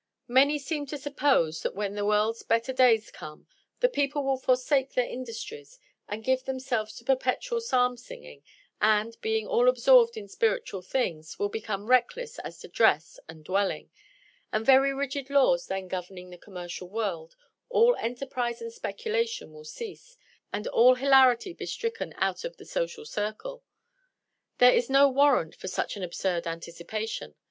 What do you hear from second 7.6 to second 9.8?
psalm singing, and, being all